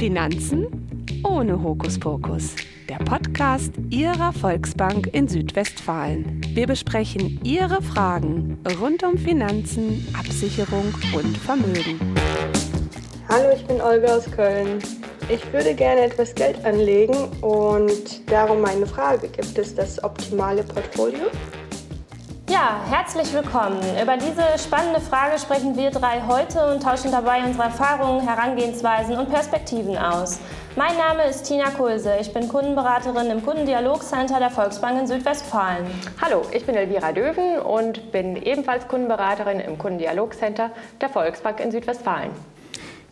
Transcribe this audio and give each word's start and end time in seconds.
Finanzen 0.00 0.66
ohne 1.24 1.62
Hokuspokus. 1.62 2.56
Der 2.88 2.96
Podcast 3.04 3.74
Ihrer 3.90 4.32
Volksbank 4.32 5.08
in 5.12 5.28
Südwestfalen. 5.28 6.40
Wir 6.54 6.66
besprechen 6.66 7.38
Ihre 7.44 7.82
Fragen 7.82 8.58
rund 8.80 9.02
um 9.02 9.18
Finanzen, 9.18 10.08
Absicherung 10.18 10.94
und 11.14 11.36
Vermögen. 11.36 12.00
Hallo, 13.28 13.50
ich 13.54 13.62
bin 13.66 13.78
Olga 13.82 14.16
aus 14.16 14.30
Köln. 14.30 14.78
Ich 15.28 15.52
würde 15.52 15.74
gerne 15.74 16.06
etwas 16.06 16.34
Geld 16.34 16.64
anlegen 16.64 17.14
und 17.42 18.22
darum 18.30 18.62
meine 18.62 18.86
Frage, 18.86 19.28
gibt 19.28 19.58
es 19.58 19.74
das 19.74 20.02
optimale 20.02 20.62
Portfolio? 20.62 21.26
Ja, 22.60 22.78
herzlich 22.90 23.32
willkommen. 23.32 23.80
Über 24.02 24.18
diese 24.18 24.44
spannende 24.62 25.00
Frage 25.00 25.38
sprechen 25.38 25.78
wir 25.78 25.90
drei 25.90 26.20
heute 26.28 26.70
und 26.70 26.82
tauschen 26.82 27.10
dabei 27.10 27.42
unsere 27.42 27.64
Erfahrungen, 27.64 28.20
Herangehensweisen 28.20 29.16
und 29.16 29.30
Perspektiven 29.30 29.96
aus. 29.96 30.40
Mein 30.76 30.94
Name 30.98 31.24
ist 31.24 31.44
Tina 31.44 31.70
Kulse. 31.70 32.18
Ich 32.20 32.34
bin 32.34 32.48
Kundenberaterin 32.48 33.30
im 33.30 33.42
Kundendialogcenter 33.42 34.40
der 34.40 34.50
Volksbank 34.50 35.00
in 35.00 35.06
Südwestfalen. 35.06 35.86
Hallo, 36.20 36.42
ich 36.52 36.66
bin 36.66 36.74
Elvira 36.74 37.12
Döven 37.12 37.60
und 37.60 38.12
bin 38.12 38.36
ebenfalls 38.36 38.86
Kundenberaterin 38.88 39.60
im 39.60 39.78
Kundendialogcenter 39.78 40.70
der 41.00 41.08
Volksbank 41.08 41.60
in 41.60 41.70
Südwestfalen. 41.70 42.30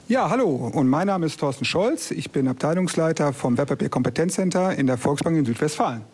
Ja, 0.08 0.28
hallo 0.28 0.70
und 0.74 0.88
mein 0.88 1.06
Name 1.06 1.24
ist 1.24 1.40
Thorsten 1.40 1.64
Scholz. 1.64 2.10
Ich 2.10 2.30
bin 2.32 2.48
Abteilungsleiter 2.48 3.32
vom 3.32 3.56
Wertpapier 3.56 3.88
Kompetenzcenter 3.88 4.74
in 4.76 4.86
der 4.86 4.98
Volksbank 4.98 5.38
in 5.38 5.46
Südwestfalen. 5.46 6.04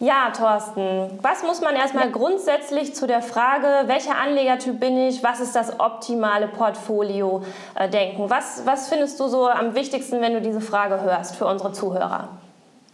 Ja, 0.00 0.30
Thorsten, 0.30 1.18
was 1.22 1.42
muss 1.42 1.60
man 1.60 1.74
erstmal 1.74 2.06
ja. 2.06 2.12
grundsätzlich 2.12 2.94
zu 2.94 3.08
der 3.08 3.20
Frage, 3.20 3.88
welcher 3.88 4.16
Anlegertyp 4.16 4.78
bin 4.78 4.96
ich, 4.96 5.24
was 5.24 5.40
ist 5.40 5.56
das 5.56 5.80
optimale 5.80 6.46
Portfolio 6.46 7.42
äh, 7.74 7.90
denken? 7.90 8.30
Was, 8.30 8.62
was 8.64 8.88
findest 8.88 9.18
du 9.18 9.26
so 9.26 9.48
am 9.48 9.74
wichtigsten, 9.74 10.20
wenn 10.20 10.34
du 10.34 10.40
diese 10.40 10.60
Frage 10.60 11.02
hörst 11.02 11.34
für 11.34 11.46
unsere 11.46 11.72
Zuhörer? 11.72 12.28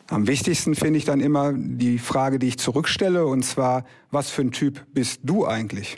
Am 0.09 0.27
wichtigsten 0.27 0.75
finde 0.75 0.99
ich 0.99 1.05
dann 1.05 1.21
immer 1.21 1.53
die 1.55 1.99
Frage, 1.99 2.39
die 2.39 2.49
ich 2.49 2.59
zurückstelle, 2.59 3.27
und 3.27 3.43
zwar, 3.43 3.85
was 4.11 4.31
für 4.31 4.43
ein 4.43 4.53
Typ 4.53 4.87
bist 4.95 5.21
du 5.25 5.47
eigentlich? 5.47 5.97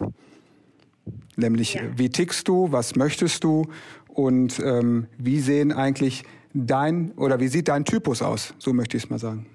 Nämlich, 1.37 1.75
ja. 1.75 1.83
wie 1.95 2.11
tickst 2.11 2.49
du, 2.49 2.73
was 2.73 2.97
möchtest 2.97 3.45
du 3.45 3.67
und 4.09 4.59
ähm, 4.59 5.07
wie 5.19 5.39
sehen 5.39 5.73
eigentlich 5.73 6.25
dein 6.53 7.13
oder 7.13 7.39
wie 7.39 7.49
sieht 7.49 7.69
dein 7.69 7.85
Typus 7.85 8.23
aus? 8.23 8.55
So 8.59 8.73
möchte 8.73 8.97
ich 8.97 9.05
es 9.05 9.11
mal 9.11 9.19
sagen. 9.19 9.47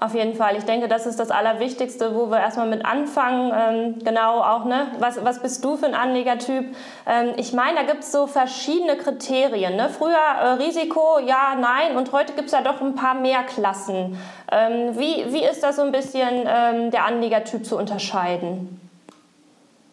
Auf 0.00 0.14
jeden 0.14 0.36
Fall. 0.36 0.56
Ich 0.56 0.64
denke, 0.64 0.86
das 0.86 1.06
ist 1.06 1.18
das 1.18 1.32
Allerwichtigste, 1.32 2.14
wo 2.14 2.30
wir 2.30 2.38
erstmal 2.38 2.68
mit 2.68 2.86
anfangen. 2.86 3.52
Ähm, 3.52 3.98
genau 4.04 4.40
auch, 4.42 4.64
ne? 4.64 4.92
Was, 5.00 5.24
was 5.24 5.42
bist 5.42 5.64
du 5.64 5.76
für 5.76 5.86
ein 5.86 5.96
Anlegertyp? 5.96 6.72
Ähm, 7.04 7.32
ich 7.36 7.52
meine, 7.52 7.80
da 7.80 7.82
gibt 7.82 8.04
es 8.04 8.12
so 8.12 8.28
verschiedene 8.28 8.96
Kriterien. 8.96 9.74
Ne? 9.74 9.88
Früher 9.88 10.14
äh, 10.14 10.50
Risiko, 10.50 11.18
ja, 11.18 11.56
nein. 11.60 11.96
Und 11.96 12.12
heute 12.12 12.34
gibt 12.34 12.46
es 12.46 12.52
ja 12.52 12.60
doch 12.60 12.80
ein 12.80 12.94
paar 12.94 13.14
mehr 13.14 13.42
Klassen. 13.42 14.16
Ähm, 14.52 14.96
wie, 14.96 15.32
wie 15.32 15.42
ist 15.42 15.64
das 15.64 15.74
so 15.74 15.82
ein 15.82 15.90
bisschen 15.90 16.46
ähm, 16.46 16.92
der 16.92 17.04
Anlegertyp 17.04 17.66
zu 17.66 17.76
unterscheiden? 17.76 18.87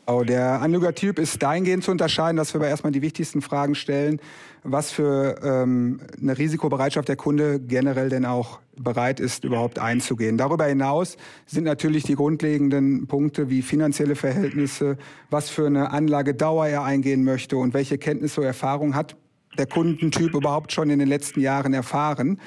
Oh, 0.08 0.23
der 0.23 0.61
Anlegertyp 0.61 1.17
ist 1.17 1.42
dahingehend 1.42 1.84
zu 1.84 1.89
unterscheiden, 1.89 2.38
dass 2.38 2.53
wir 2.53 2.61
aber 2.61 2.67
erstmal 2.67 2.92
die 2.92 3.02
wichtigsten 3.02 3.42
Fragen 3.42 3.73
stellen, 3.73 4.20
was 4.64 4.92
für 4.92 5.39
ähm, 5.44 6.00
eine 6.22 6.38
Risikobereitschaft 6.38 7.08
der 7.08 7.16
Kunde 7.16 7.59
generell 7.59 8.09
denn 8.09 8.23
auch 8.23 8.59
bereit 8.78 9.20
ist, 9.20 9.45
überhaupt 9.45 9.80
einzugehen. 9.80 10.38
Darüber 10.38 10.66
hinaus 10.66 11.17
sind 11.48 11.64
natürlich 11.64 12.03
die 12.03 12.14
grundlegenden 12.14 13.08
Punkte 13.08 13.50
wie 13.50 13.64
finanzielle 13.64 14.16
Verhältnisse, 14.16 14.98
was 15.31 15.50
für 15.50 15.66
eine 15.66 15.89
Anlagedauer 15.89 16.67
er 16.67 16.83
eingehen 16.83 17.23
möchte 17.23 17.58
und 17.58 17.73
welche 17.73 17.98
Kenntnisse 17.98 18.42
und 18.42 18.48
Erfahrung 18.48 18.94
hat 18.94 19.16
der 19.58 19.66
Kundentyp 19.66 20.36
überhaupt 20.36 20.72
schon 20.72 20.92
in 20.92 21.00
den 21.00 21.08
letzten 21.08 21.39
Jahren 21.39 21.73
erfahren. 21.73 22.39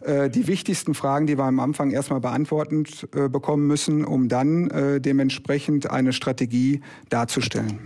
Äh, 0.00 0.30
die 0.30 0.46
wichtigsten 0.46 0.94
Fragen, 0.94 1.26
die 1.26 1.38
wir 1.38 1.44
am 1.44 1.60
Anfang 1.60 1.90
erstmal 1.90 2.20
beantwortet 2.20 3.08
äh, 3.14 3.28
bekommen 3.28 3.66
müssen, 3.66 4.04
um 4.04 4.28
dann 4.28 4.70
äh, 4.70 5.00
dementsprechend 5.00 5.90
eine 5.90 6.12
Strategie 6.12 6.80
darzustellen. 7.08 7.78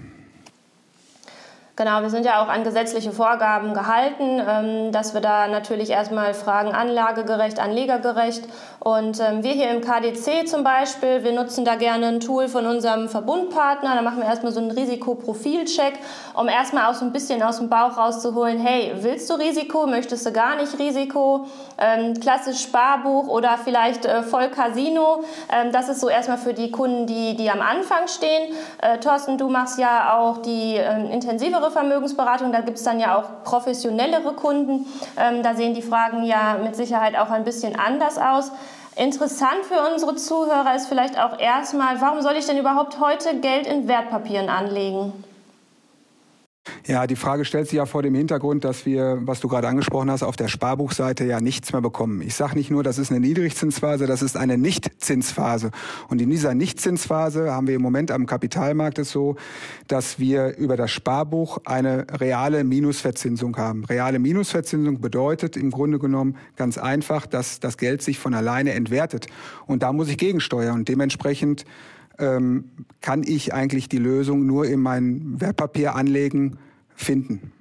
Genau, 1.78 2.02
wir 2.02 2.10
sind 2.10 2.26
ja 2.26 2.42
auch 2.42 2.48
an 2.48 2.64
gesetzliche 2.64 3.12
Vorgaben 3.12 3.72
gehalten, 3.72 4.42
ähm, 4.44 4.90
dass 4.90 5.14
wir 5.14 5.20
da 5.20 5.46
natürlich 5.46 5.90
erstmal 5.90 6.34
fragen, 6.34 6.72
anlagegerecht, 6.72 7.60
anlegergerecht. 7.60 8.42
Und 8.80 9.20
ähm, 9.20 9.44
wir 9.44 9.52
hier 9.52 9.70
im 9.70 9.80
KDC 9.80 10.48
zum 10.48 10.64
Beispiel, 10.64 11.22
wir 11.22 11.30
nutzen 11.30 11.64
da 11.64 11.76
gerne 11.76 12.06
ein 12.06 12.18
Tool 12.18 12.48
von 12.48 12.66
unserem 12.66 13.08
Verbundpartner. 13.08 13.94
Da 13.94 14.02
machen 14.02 14.18
wir 14.18 14.24
erstmal 14.24 14.50
so 14.50 14.58
einen 14.58 14.72
Risikoprofilcheck, 14.72 16.00
um 16.34 16.48
erstmal 16.48 16.90
auch 16.90 16.94
so 16.94 17.04
ein 17.04 17.12
bisschen 17.12 17.40
aus 17.44 17.58
dem 17.58 17.68
Bauch 17.68 17.96
rauszuholen, 17.96 18.58
hey, 18.58 18.94
willst 18.96 19.30
du 19.30 19.34
Risiko, 19.34 19.86
möchtest 19.86 20.26
du 20.26 20.32
gar 20.32 20.56
nicht 20.56 20.76
Risiko? 20.80 21.46
Ähm, 21.78 22.18
klassisch 22.18 22.60
Sparbuch 22.60 23.28
oder 23.28 23.56
vielleicht 23.56 24.04
äh, 24.04 24.24
voll 24.24 24.48
Casino. 24.48 25.22
Ähm, 25.52 25.70
das 25.70 25.88
ist 25.88 26.00
so 26.00 26.08
erstmal 26.08 26.38
für 26.38 26.54
die 26.54 26.72
Kunden, 26.72 27.06
die, 27.06 27.36
die 27.36 27.48
am 27.48 27.60
Anfang 27.60 28.08
stehen. 28.08 28.52
Äh, 28.82 28.98
Thorsten, 28.98 29.38
du 29.38 29.48
machst 29.48 29.78
ja 29.78 30.18
auch 30.18 30.38
die 30.38 30.74
ähm, 30.74 31.08
intensivere 31.12 31.67
andere 31.68 31.70
Vermögensberatung, 31.70 32.52
da 32.52 32.60
gibt 32.60 32.78
es 32.78 32.84
dann 32.84 33.00
ja 33.00 33.16
auch 33.16 33.44
professionellere 33.44 34.32
Kunden. 34.32 34.86
Ähm, 35.16 35.42
da 35.42 35.54
sehen 35.54 35.74
die 35.74 35.82
Fragen 35.82 36.24
ja 36.24 36.58
mit 36.62 36.76
Sicherheit 36.76 37.16
auch 37.16 37.30
ein 37.30 37.44
bisschen 37.44 37.78
anders 37.78 38.18
aus. 38.18 38.50
Interessant 38.96 39.64
für 39.68 39.92
unsere 39.92 40.16
Zuhörer 40.16 40.74
ist 40.74 40.88
vielleicht 40.88 41.18
auch 41.18 41.38
erstmal, 41.38 42.00
warum 42.00 42.20
soll 42.20 42.34
ich 42.36 42.46
denn 42.46 42.58
überhaupt 42.58 42.98
heute 43.00 43.36
Geld 43.36 43.66
in 43.66 43.86
Wertpapieren 43.86 44.48
anlegen? 44.48 45.12
Ja, 46.88 47.06
die 47.06 47.16
Frage 47.16 47.44
stellt 47.44 47.66
sich 47.66 47.76
ja 47.76 47.84
vor 47.84 48.02
dem 48.02 48.14
Hintergrund, 48.14 48.64
dass 48.64 48.86
wir, 48.86 49.18
was 49.20 49.40
du 49.40 49.48
gerade 49.48 49.68
angesprochen 49.68 50.10
hast, 50.10 50.22
auf 50.22 50.36
der 50.36 50.48
Sparbuchseite 50.48 51.26
ja 51.26 51.38
nichts 51.38 51.70
mehr 51.70 51.82
bekommen. 51.82 52.22
Ich 52.22 52.34
sage 52.34 52.56
nicht 52.56 52.70
nur, 52.70 52.82
das 52.82 52.96
ist 52.96 53.10
eine 53.10 53.20
Niedrigzinsphase, 53.20 54.06
das 54.06 54.22
ist 54.22 54.38
eine 54.38 54.56
Nichtzinsphase. 54.56 55.70
Und 56.08 56.22
in 56.22 56.30
dieser 56.30 56.54
Nichtzinsphase 56.54 57.52
haben 57.52 57.66
wir 57.66 57.74
im 57.74 57.82
Moment 57.82 58.10
am 58.10 58.24
Kapitalmarkt 58.24 58.98
es 59.00 59.10
so, 59.10 59.36
dass 59.86 60.18
wir 60.18 60.56
über 60.56 60.78
das 60.78 60.90
Sparbuch 60.90 61.58
eine 61.66 62.06
reale 62.20 62.64
Minusverzinsung 62.64 63.58
haben. 63.58 63.84
Reale 63.84 64.18
Minusverzinsung 64.18 65.02
bedeutet 65.02 65.58
im 65.58 65.70
Grunde 65.70 65.98
genommen 65.98 66.38
ganz 66.56 66.78
einfach, 66.78 67.26
dass 67.26 67.60
das 67.60 67.76
Geld 67.76 68.00
sich 68.00 68.18
von 68.18 68.32
alleine 68.32 68.72
entwertet. 68.72 69.26
Und 69.66 69.82
da 69.82 69.92
muss 69.92 70.08
ich 70.08 70.16
gegensteuern. 70.16 70.76
Und 70.76 70.88
dementsprechend 70.88 71.66
ähm, 72.18 72.70
kann 73.02 73.24
ich 73.24 73.52
eigentlich 73.52 73.90
die 73.90 73.98
Lösung 73.98 74.46
nur 74.46 74.64
in 74.64 74.80
mein 74.80 75.38
Wertpapieranlegen 75.38 76.56
finden. 76.98 77.52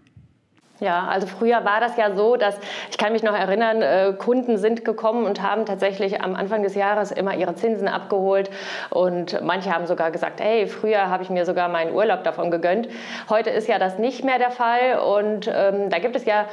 Ja, 0.80 1.08
also 1.08 1.26
früher 1.26 1.66
war 1.66 1.80
das 1.80 1.98
ja 1.98 2.16
so, 2.16 2.36
dass 2.36 2.56
ich 2.92 3.00
kann 3.00 3.12
mich 3.12 3.24
noch 3.24 3.36
erinnern, 3.36 3.82
äh, 3.82 4.14
Kunden 4.16 4.58
sind 4.58 4.86
gekommen 4.86 5.26
und 5.26 5.42
haben 5.42 5.66
tatsächlich 5.66 6.22
am 6.22 6.36
Anfang 6.36 6.62
des 6.62 6.76
Jahres 6.76 7.12
immer 7.12 7.36
ihre 7.36 7.56
Zinsen 7.56 7.88
abgeholt 7.88 8.52
und 8.92 9.42
manche 9.42 9.74
haben 9.74 9.88
sogar 9.88 10.12
gesagt, 10.12 10.40
hey, 10.40 10.68
früher 10.68 11.10
habe 11.10 11.24
ich 11.24 11.32
mir 11.32 11.46
sogar 11.46 11.68
meinen 11.68 11.96
Urlaub 11.96 12.24
davon 12.24 12.52
gegönnt. 12.52 12.90
Heute 13.28 13.50
ist 13.50 13.68
ja 13.68 13.80
das 13.80 13.98
nicht 13.98 14.24
mehr 14.24 14.38
der 14.38 14.52
Fall 14.52 15.00
und 15.00 15.50
ähm, 15.52 15.90
da 15.90 15.98
gibt 15.98 16.16
es 16.16 16.26
ja 16.26 16.46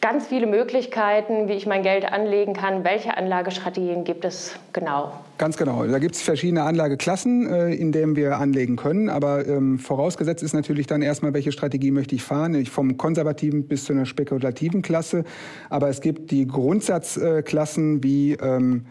ganz 0.00 0.26
viele 0.26 0.46
Möglichkeiten, 0.46 1.48
wie 1.48 1.54
ich 1.54 1.66
mein 1.66 1.82
Geld 1.82 2.04
anlegen 2.04 2.52
kann. 2.52 2.84
Welche 2.84 3.16
Anlagestrategien 3.16 4.04
gibt 4.04 4.24
es 4.24 4.54
genau? 4.72 5.12
Ganz 5.38 5.56
genau. 5.56 5.84
Da 5.86 5.98
gibt 5.98 6.14
es 6.14 6.22
verschiedene 6.22 6.62
Anlageklassen, 6.64 7.50
äh, 7.50 7.74
in 7.74 7.90
denen 7.90 8.14
wir 8.14 8.38
anlegen 8.38 8.76
können. 8.76 9.08
Aber 9.08 9.46
ähm, 9.46 9.78
vorausgesetzt 9.78 10.42
ist 10.42 10.52
natürlich 10.52 10.86
dann 10.86 11.02
erstmal, 11.02 11.32
welche 11.32 11.52
Strategie 11.52 11.90
möchte 11.90 12.14
ich 12.14 12.22
fahren. 12.22 12.54
Ich 12.54 12.70
vom 12.70 12.96
konservativen 12.96 13.66
bis 13.66 13.84
zu 13.84 13.92
einer 13.92 14.06
spekulativen 14.06 14.82
Klasse. 14.82 15.24
Aber 15.70 15.88
es 15.88 16.00
gibt 16.00 16.30
die 16.30 16.46
Grundsatzklassen 16.46 18.02
wie 18.02 18.34
ähm, 18.34 18.86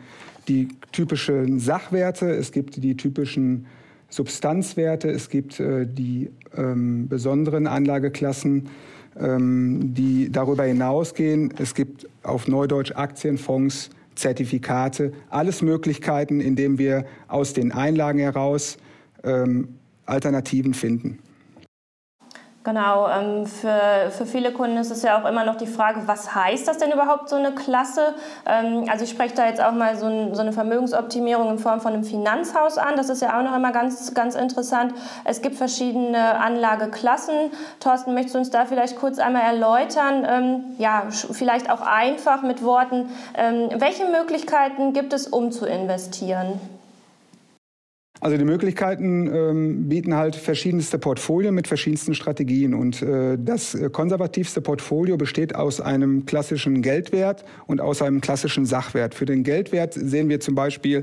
die 0.47 0.69
typischen 0.91 1.59
Sachwerte. 1.59 2.31
Es 2.31 2.51
gibt 2.51 2.83
die 2.83 2.97
typischen 2.97 3.67
Substanzwerte. 4.09 5.09
Es 5.09 5.29
gibt 5.29 5.59
äh, 5.59 5.85
die 5.87 6.31
ähm, 6.55 7.07
besonderen 7.07 7.67
Anlageklassen 7.67 8.69
die 9.15 10.31
darüber 10.31 10.63
hinausgehen. 10.63 11.53
Es 11.59 11.75
gibt 11.75 12.07
auf 12.23 12.47
Neudeutsch 12.47 12.93
Aktienfonds, 12.95 13.89
Zertifikate, 14.15 15.11
alles 15.29 15.61
Möglichkeiten, 15.61 16.39
indem 16.39 16.77
wir 16.77 17.05
aus 17.27 17.53
den 17.53 17.71
Einlagen 17.71 18.19
heraus 18.19 18.77
ähm, 19.23 19.69
Alternativen 20.05 20.73
finden. 20.73 21.19
Genau, 22.63 23.09
ähm, 23.09 23.45
für, 23.45 24.09
für 24.11 24.25
viele 24.25 24.53
Kunden 24.53 24.77
ist 24.77 24.89
es 24.89 25.01
ja 25.01 25.21
auch 25.21 25.27
immer 25.27 25.43
noch 25.43 25.55
die 25.55 25.67
Frage, 25.67 26.03
was 26.05 26.33
heißt 26.33 26.65
das 26.65 26.77
denn 26.77 26.93
überhaupt 26.93 27.27
so 27.27 27.35
eine 27.35 27.51
Klasse? 27.51 28.15
Ähm, 28.45 28.85
also 28.89 29.03
ich 29.03 29.09
spreche 29.09 29.35
da 29.35 29.47
jetzt 29.47 29.61
auch 29.61 29.73
mal 29.73 29.97
so, 29.97 30.05
ein, 30.05 30.33
so, 30.33 30.39
eine 30.39 30.53
Vermögensoptimierung 30.53 31.49
in 31.49 31.59
Form 31.59 31.81
von 31.81 31.91
einem 31.93 32.05
Finanzhaus 32.05 32.77
an. 32.77 32.95
Das 32.95 33.09
ist 33.09 33.21
ja 33.21 33.37
auch 33.37 33.43
noch 33.43 33.53
immer 33.53 33.73
ganz, 33.73 34.13
ganz 34.13 34.35
interessant. 34.35 34.93
Es 35.25 35.41
gibt 35.41 35.57
verschiedene 35.57 36.39
Anlageklassen. 36.39 37.51
Thorsten, 37.81 38.13
möchtest 38.13 38.35
du 38.35 38.39
uns 38.39 38.49
da 38.49 38.63
vielleicht 38.63 38.95
kurz 38.97 39.19
einmal 39.19 39.43
erläutern? 39.43 40.25
Ähm, 40.25 40.63
ja, 40.77 41.03
vielleicht 41.09 41.69
auch 41.69 41.81
einfach 41.81 42.43
mit 42.43 42.63
Worten. 42.63 43.09
Ähm, 43.35 43.71
welche 43.75 44.05
Möglichkeiten 44.05 44.93
gibt 44.93 45.11
es, 45.11 45.27
um 45.27 45.51
zu 45.51 45.65
investieren? 45.65 46.61
Also 48.23 48.37
die 48.37 48.45
Möglichkeiten 48.45 49.27
ähm, 49.27 49.89
bieten 49.89 50.15
halt 50.15 50.37
verschiedenste 50.37 50.97
Portfolien 50.97 51.53
mit 51.53 51.67
verschiedensten 51.67 52.15
Strategien. 52.15 52.73
Und 52.73 53.01
äh, 53.01 53.37
das 53.37 53.77
konservativste 53.91 54.61
Portfolio 54.61 55.17
besteht 55.17 55.55
aus 55.55 55.81
einem 55.81 56.25
klassischen 56.25 56.81
Geldwert 56.81 57.43
und 57.67 57.81
aus 57.81 58.01
einem 58.01 58.21
klassischen 58.21 58.65
Sachwert. 58.65 59.13
Für 59.13 59.25
den 59.25 59.43
Geldwert 59.43 59.93
sehen 59.93 60.29
wir 60.29 60.39
zum 60.39 60.55
Beispiel 60.55 61.01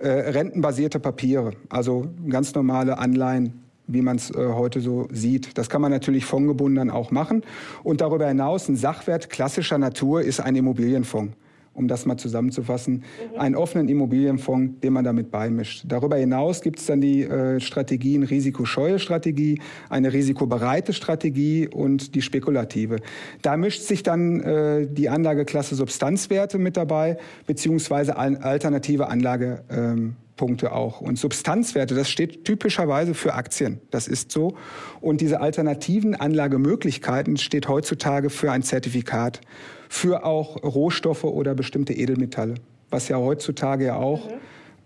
äh, 0.00 0.08
rentenbasierte 0.08 1.00
Papiere, 1.00 1.52
also 1.70 2.08
ganz 2.28 2.54
normale 2.54 2.98
Anleihen 2.98 3.54
wie 3.92 4.02
man 4.02 4.18
es 4.18 4.30
äh, 4.30 4.36
heute 4.36 4.80
so 4.80 5.08
sieht. 5.10 5.58
Das 5.58 5.68
kann 5.68 5.82
man 5.82 5.90
natürlich 5.90 6.24
fondgebunden 6.24 6.76
dann 6.76 6.90
auch 6.90 7.10
machen. 7.10 7.42
Und 7.82 8.00
darüber 8.00 8.28
hinaus 8.28 8.68
ein 8.68 8.76
Sachwert 8.76 9.30
klassischer 9.30 9.78
Natur 9.78 10.22
ist 10.22 10.38
ein 10.38 10.54
Immobilienfonds 10.54 11.34
um 11.80 11.88
das 11.88 12.06
mal 12.06 12.16
zusammenzufassen, 12.18 12.94
mhm. 12.94 13.40
einen 13.40 13.56
offenen 13.56 13.88
Immobilienfonds, 13.88 14.80
den 14.80 14.92
man 14.92 15.04
damit 15.04 15.30
beimischt. 15.30 15.84
Darüber 15.88 16.16
hinaus 16.16 16.60
gibt 16.60 16.78
es 16.78 16.86
dann 16.86 17.00
die 17.00 17.22
äh, 17.22 17.58
Strategien 17.58 18.22
risikoscheue 18.22 18.98
Strategie, 18.98 19.58
eine 19.88 20.12
risikobereite 20.12 20.92
Strategie 20.92 21.68
und 21.68 22.14
die 22.14 22.22
spekulative. 22.22 22.96
Da 23.42 23.56
mischt 23.56 23.82
sich 23.82 24.02
dann 24.02 24.40
äh, 24.40 24.86
die 24.86 25.08
Anlageklasse 25.08 25.74
Substanzwerte 25.74 26.58
mit 26.58 26.76
dabei, 26.76 27.16
beziehungsweise 27.46 28.16
alternative 28.16 29.08
Anlage. 29.08 29.62
Ähm, 29.70 30.16
Punkte 30.40 30.72
auch. 30.72 31.02
Und 31.02 31.18
Substanzwerte, 31.18 31.94
das 31.94 32.08
steht 32.08 32.46
typischerweise 32.46 33.12
für 33.12 33.34
Aktien. 33.34 33.78
Das 33.90 34.08
ist 34.08 34.32
so. 34.32 34.56
Und 35.02 35.20
diese 35.20 35.42
alternativen 35.42 36.14
Anlagemöglichkeiten 36.14 37.36
steht 37.36 37.68
heutzutage 37.68 38.30
für 38.30 38.50
ein 38.50 38.62
Zertifikat, 38.62 39.42
für 39.90 40.24
auch 40.24 40.62
Rohstoffe 40.62 41.24
oder 41.24 41.54
bestimmte 41.54 41.92
Edelmetalle, 41.92 42.54
was 42.88 43.08
ja 43.08 43.18
heutzutage 43.18 43.84
ja 43.84 43.96
auch 43.96 44.30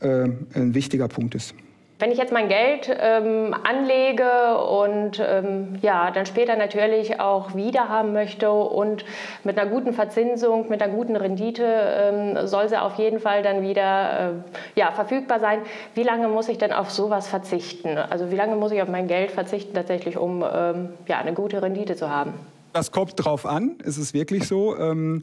mhm. 0.00 0.08
äh, 0.08 0.58
ein 0.58 0.74
wichtiger 0.74 1.06
Punkt 1.06 1.36
ist. 1.36 1.54
Wenn 2.00 2.10
ich 2.10 2.18
jetzt 2.18 2.32
mein 2.32 2.48
Geld 2.48 2.90
ähm, 3.00 3.54
anlege 3.62 4.58
und 4.58 5.22
ähm, 5.24 5.78
ja, 5.80 6.10
dann 6.10 6.26
später 6.26 6.56
natürlich 6.56 7.20
auch 7.20 7.54
wiederhaben 7.54 8.12
möchte 8.12 8.50
und 8.50 9.04
mit 9.44 9.56
einer 9.56 9.70
guten 9.70 9.92
Verzinsung, 9.92 10.68
mit 10.68 10.82
einer 10.82 10.92
guten 10.92 11.14
Rendite 11.14 11.64
ähm, 11.64 12.46
soll 12.48 12.68
sie 12.68 12.80
auf 12.80 12.96
jeden 12.96 13.20
Fall 13.20 13.44
dann 13.44 13.62
wieder 13.62 14.32
äh, 14.74 14.80
ja, 14.80 14.90
verfügbar 14.90 15.38
sein. 15.38 15.60
Wie 15.94 16.02
lange 16.02 16.26
muss 16.26 16.48
ich 16.48 16.58
denn 16.58 16.72
auf 16.72 16.90
sowas 16.90 17.28
verzichten? 17.28 17.96
Also 17.96 18.32
wie 18.32 18.36
lange 18.36 18.56
muss 18.56 18.72
ich 18.72 18.82
auf 18.82 18.88
mein 18.88 19.06
Geld 19.06 19.30
verzichten 19.30 19.74
tatsächlich, 19.74 20.16
um 20.16 20.42
ähm, 20.42 20.94
ja, 21.06 21.18
eine 21.18 21.32
gute 21.32 21.62
Rendite 21.62 21.94
zu 21.94 22.10
haben? 22.10 22.34
Das 22.74 22.90
kommt 22.90 23.12
drauf 23.24 23.46
an, 23.46 23.76
ist 23.84 23.98
es 23.98 24.14
wirklich 24.14 24.48
so. 24.48 24.76
Ähm, 24.76 25.22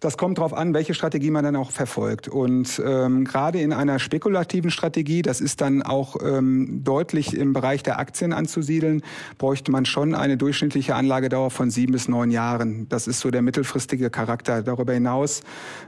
das 0.00 0.16
kommt 0.16 0.38
drauf 0.38 0.52
an, 0.52 0.74
welche 0.74 0.94
Strategie 0.94 1.30
man 1.30 1.44
dann 1.44 1.54
auch 1.54 1.70
verfolgt. 1.70 2.26
Und 2.26 2.82
ähm, 2.84 3.24
gerade 3.24 3.60
in 3.60 3.72
einer 3.72 4.00
spekulativen 4.00 4.72
Strategie, 4.72 5.22
das 5.22 5.40
ist 5.40 5.60
dann 5.60 5.82
auch 5.82 6.16
ähm, 6.20 6.82
deutlich 6.82 7.36
im 7.36 7.52
Bereich 7.52 7.84
der 7.84 8.00
Aktien 8.00 8.32
anzusiedeln, 8.32 9.02
bräuchte 9.38 9.70
man 9.70 9.84
schon 9.84 10.16
eine 10.16 10.36
durchschnittliche 10.36 10.96
Anlagedauer 10.96 11.52
von 11.52 11.70
sieben 11.70 11.92
bis 11.92 12.08
neun 12.08 12.32
Jahren. 12.32 12.88
Das 12.88 13.06
ist 13.06 13.20
so 13.20 13.30
der 13.30 13.42
mittelfristige 13.42 14.10
Charakter. 14.10 14.64
Darüber 14.64 14.92
hinaus 14.92 15.42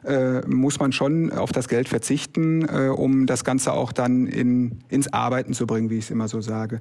äh, 0.05 0.43
muss 0.47 0.79
man 0.79 0.93
schon 0.93 1.33
auf 1.33 1.51
das 1.51 1.67
Geld 1.67 1.89
verzichten, 1.89 2.69
äh, 2.69 2.87
um 2.87 3.27
das 3.27 3.43
Ganze 3.43 3.73
auch 3.73 3.91
dann 3.91 4.29
in, 4.29 4.79
ins 4.89 5.12
Arbeiten 5.12 5.55
zu 5.55 5.67
bringen, 5.67 5.91
wie 5.91 5.99
ich 5.99 6.05
es 6.05 6.11
immer 6.12 6.29
so 6.29 6.41
sage. 6.41 6.79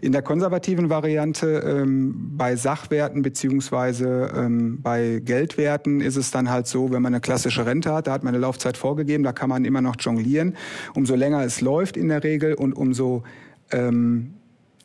In 0.00 0.10
der 0.10 0.22
konservativen 0.22 0.90
Variante 0.90 1.62
ähm, 1.64 2.32
bei 2.36 2.56
Sachwerten 2.56 3.22
beziehungsweise 3.22 3.67
beziehungsweise 3.68 4.32
ähm, 4.34 4.80
bei 4.82 5.20
Geldwerten 5.24 6.00
ist 6.00 6.16
es 6.16 6.30
dann 6.30 6.50
halt 6.50 6.66
so, 6.66 6.90
wenn 6.90 7.02
man 7.02 7.12
eine 7.12 7.20
klassische 7.20 7.66
Rente 7.66 7.92
hat, 7.92 8.06
da 8.06 8.12
hat 8.12 8.24
man 8.24 8.34
eine 8.34 8.40
Laufzeit 8.40 8.76
vorgegeben, 8.76 9.24
da 9.24 9.32
kann 9.32 9.48
man 9.48 9.64
immer 9.64 9.80
noch 9.80 9.96
jonglieren. 9.98 10.56
Umso 10.94 11.14
länger 11.14 11.42
es 11.44 11.60
läuft 11.60 11.96
in 11.96 12.08
der 12.08 12.24
Regel 12.24 12.54
und 12.54 12.72
umso 12.72 13.24
ähm, 13.70 14.34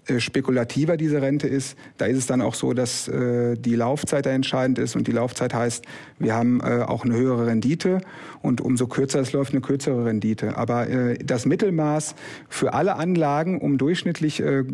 äh, 0.06 0.20
spekulativer 0.20 0.98
diese 0.98 1.22
Rente 1.22 1.48
ist, 1.48 1.78
da 1.98 2.06
ist 2.06 2.18
es 2.18 2.28
dann 2.28 2.42
auch 2.42 2.56
so, 2.56 2.74
dass 2.74 3.08
äh, 3.08 3.56
die 3.56 3.76
Laufzeit 3.76 4.26
da 4.26 4.32
entscheidend 4.32 4.80
ist 4.80 4.98
und 4.98 5.08
die 5.08 5.14
Laufzeit 5.14 5.54
heißt, 5.54 5.86
wir 6.20 6.34
haben 6.34 6.60
äh, 6.60 6.84
auch 6.86 7.06
eine 7.06 7.16
höhere 7.16 7.48
Rendite 7.48 8.02
und 8.42 8.60
umso 8.60 8.88
kürzer 8.88 9.22
es 9.22 9.32
läuft, 9.32 9.54
eine 9.54 9.62
kürzere 9.62 10.04
Rendite. 10.04 10.58
Aber 10.58 10.90
äh, 10.90 11.18
das 11.24 11.46
Mittelmaß 11.46 12.16
für 12.50 12.74
alle 12.74 12.98
Anlagen, 12.98 13.62
um 13.62 13.78
durchschnittlich 13.78 14.42
äh, 14.42 14.66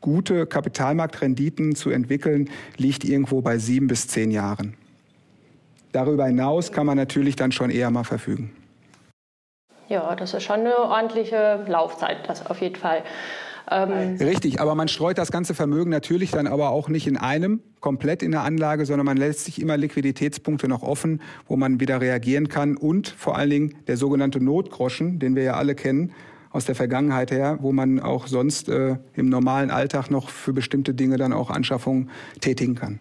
gute 0.00 0.46
Kapitalmarktrenditen 0.46 1.74
zu 1.74 1.90
entwickeln, 1.90 2.50
liegt 2.76 3.04
irgendwo 3.04 3.40
bei 3.40 3.58
sieben 3.58 3.88
bis 3.88 4.08
zehn 4.08 4.30
Jahren. 4.30 4.74
Darüber 5.92 6.26
hinaus 6.26 6.72
kann 6.72 6.86
man 6.86 6.96
natürlich 6.96 7.36
dann 7.36 7.52
schon 7.52 7.70
eher 7.70 7.90
mal 7.90 8.04
verfügen. 8.04 8.52
Ja, 9.88 10.14
das 10.14 10.34
ist 10.34 10.42
schon 10.42 10.60
eine 10.60 10.76
ordentliche 10.78 11.64
Laufzeit, 11.66 12.28
das 12.28 12.44
auf 12.46 12.60
jeden 12.60 12.76
Fall. 12.76 13.02
Ähm 13.70 14.16
Richtig, 14.20 14.60
aber 14.60 14.74
man 14.74 14.88
streut 14.88 15.16
das 15.16 15.32
ganze 15.32 15.54
Vermögen 15.54 15.90
natürlich 15.90 16.30
dann 16.30 16.46
aber 16.46 16.70
auch 16.70 16.88
nicht 16.88 17.06
in 17.06 17.16
einem 17.16 17.62
komplett 17.80 18.22
in 18.22 18.32
der 18.32 18.42
Anlage, 18.42 18.84
sondern 18.84 19.06
man 19.06 19.16
lässt 19.16 19.44
sich 19.44 19.60
immer 19.60 19.76
Liquiditätspunkte 19.76 20.68
noch 20.68 20.82
offen, 20.82 21.22
wo 21.46 21.56
man 21.56 21.80
wieder 21.80 22.00
reagieren 22.00 22.48
kann 22.48 22.76
und 22.76 23.08
vor 23.08 23.36
allen 23.36 23.50
Dingen 23.50 23.74
der 23.86 23.96
sogenannte 23.96 24.42
Notgroschen, 24.42 25.18
den 25.18 25.36
wir 25.36 25.42
ja 25.42 25.54
alle 25.54 25.74
kennen, 25.74 26.12
aus 26.50 26.64
der 26.64 26.74
Vergangenheit 26.74 27.30
her, 27.30 27.58
wo 27.60 27.72
man 27.72 28.00
auch 28.00 28.26
sonst 28.26 28.68
äh, 28.68 28.96
im 29.14 29.28
normalen 29.28 29.70
Alltag 29.70 30.10
noch 30.10 30.30
für 30.30 30.52
bestimmte 30.52 30.94
Dinge 30.94 31.16
dann 31.16 31.32
auch 31.32 31.50
Anschaffungen 31.50 32.10
tätigen 32.40 32.74
kann. 32.74 33.00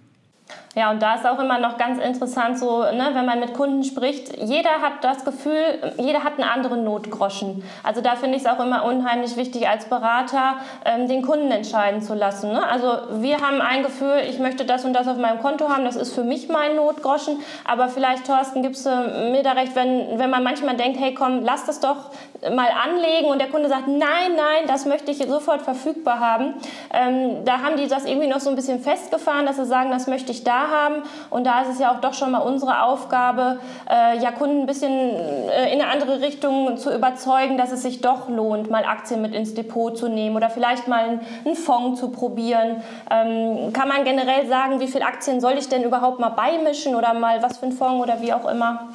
Ja, 0.77 0.91
und 0.91 1.01
da 1.01 1.15
ist 1.15 1.25
auch 1.25 1.39
immer 1.39 1.57
noch 1.57 1.79
ganz 1.79 1.99
interessant, 1.99 2.59
so, 2.59 2.83
ne, 2.83 3.09
wenn 3.13 3.25
man 3.25 3.39
mit 3.39 3.55
Kunden 3.55 3.83
spricht, 3.83 4.37
jeder 4.37 4.79
hat 4.79 5.03
das 5.03 5.25
Gefühl, 5.25 5.57
jeder 5.97 6.23
hat 6.23 6.33
einen 6.33 6.47
anderen 6.47 6.83
Notgroschen. 6.83 7.63
Also 7.81 8.01
da 8.01 8.15
finde 8.15 8.37
ich 8.37 8.43
es 8.43 8.47
auch 8.47 8.63
immer 8.63 8.85
unheimlich 8.85 9.37
wichtig, 9.37 9.67
als 9.67 9.85
Berater 9.85 10.57
ähm, 10.85 11.07
den 11.07 11.23
Kunden 11.23 11.49
entscheiden 11.49 12.03
zu 12.03 12.13
lassen. 12.13 12.51
Ne? 12.51 12.63
Also 12.63 12.95
wir 13.23 13.41
haben 13.41 13.59
ein 13.59 13.81
Gefühl, 13.81 14.21
ich 14.29 14.37
möchte 14.37 14.65
das 14.65 14.85
und 14.85 14.93
das 14.93 15.07
auf 15.07 15.17
meinem 15.17 15.39
Konto 15.39 15.67
haben, 15.67 15.83
das 15.83 15.95
ist 15.95 16.13
für 16.13 16.23
mich 16.23 16.47
mein 16.47 16.75
Notgroschen. 16.75 17.39
Aber 17.65 17.89
vielleicht, 17.89 18.27
Thorsten, 18.27 18.61
gibst 18.61 18.85
du 18.85 18.91
mir 19.31 19.41
da 19.41 19.53
recht, 19.53 19.75
wenn, 19.75 20.19
wenn 20.19 20.29
man 20.29 20.43
manchmal 20.43 20.75
denkt, 20.75 20.99
hey 20.99 21.15
komm, 21.15 21.43
lass 21.43 21.65
das 21.65 21.79
doch 21.79 22.11
mal 22.51 22.69
anlegen 22.69 23.29
und 23.31 23.39
der 23.39 23.49
Kunde 23.49 23.67
sagt, 23.67 23.87
nein, 23.87 24.35
nein, 24.35 24.67
das 24.67 24.85
möchte 24.85 25.09
ich 25.09 25.17
sofort 25.25 25.63
verfügbar 25.63 26.19
haben. 26.19 26.53
Ähm, 26.93 27.43
da 27.45 27.63
haben 27.63 27.77
die 27.77 27.87
das 27.87 28.05
irgendwie 28.05 28.27
noch 28.27 28.41
so 28.41 28.51
ein 28.51 28.55
bisschen 28.55 28.79
festgefahren, 28.79 29.47
dass 29.47 29.55
sie 29.55 29.65
sagen, 29.65 29.89
das 29.89 30.05
möchte 30.05 30.31
ich 30.31 30.43
da 30.43 30.66
haben. 30.69 31.03
Und 31.29 31.45
da 31.45 31.61
ist 31.61 31.69
es 31.69 31.79
ja 31.79 31.91
auch 31.91 32.01
doch 32.01 32.13
schon 32.13 32.31
mal 32.31 32.39
unsere 32.39 32.83
Aufgabe, 32.83 33.59
äh, 33.89 34.17
ja, 34.19 34.31
Kunden 34.31 34.61
ein 34.61 34.65
bisschen 34.65 34.91
äh, 34.91 35.73
in 35.73 35.81
eine 35.81 35.91
andere 35.91 36.21
Richtung 36.21 36.77
zu 36.77 36.93
überzeugen, 36.93 37.57
dass 37.57 37.71
es 37.71 37.83
sich 37.83 38.01
doch 38.01 38.29
lohnt, 38.29 38.69
mal 38.69 38.85
Aktien 38.85 39.21
mit 39.21 39.33
ins 39.33 39.53
Depot 39.53 39.97
zu 39.97 40.07
nehmen 40.07 40.35
oder 40.35 40.49
vielleicht 40.49 40.87
mal 40.87 41.19
einen 41.45 41.55
Fonds 41.55 41.99
zu 41.99 42.09
probieren. 42.09 42.83
Ähm, 43.11 43.73
kann 43.73 43.87
man 43.87 44.03
generell 44.03 44.47
sagen, 44.47 44.79
wie 44.79 44.87
viele 44.87 45.05
Aktien 45.05 45.41
soll 45.41 45.53
ich 45.53 45.69
denn 45.69 45.83
überhaupt 45.83 46.19
mal 46.19 46.29
beimischen 46.29 46.95
oder 46.95 47.13
mal 47.13 47.41
was 47.41 47.57
für 47.57 47.67
ein 47.67 47.71
Fonds 47.71 48.03
oder 48.03 48.21
wie 48.21 48.33
auch 48.33 48.49
immer? 48.49 48.89